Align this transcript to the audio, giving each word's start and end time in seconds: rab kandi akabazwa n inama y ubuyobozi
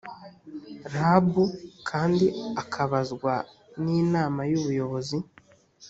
rab 0.93 1.27
kandi 1.89 2.25
akabazwa 2.61 3.33
n 3.83 3.83
inama 3.99 4.41
y 4.51 4.53
ubuyobozi 4.59 5.17